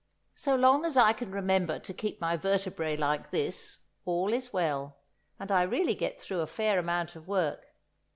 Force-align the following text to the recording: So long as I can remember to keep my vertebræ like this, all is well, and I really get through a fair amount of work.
So 0.33 0.55
long 0.55 0.83
as 0.83 0.97
I 0.97 1.13
can 1.13 1.29
remember 1.31 1.77
to 1.77 1.93
keep 1.93 2.19
my 2.19 2.35
vertebræ 2.35 2.97
like 2.97 3.29
this, 3.29 3.77
all 4.03 4.33
is 4.33 4.51
well, 4.51 4.97
and 5.39 5.51
I 5.51 5.61
really 5.61 5.93
get 5.93 6.19
through 6.19 6.39
a 6.39 6.47
fair 6.47 6.79
amount 6.79 7.15
of 7.15 7.27
work. 7.27 7.67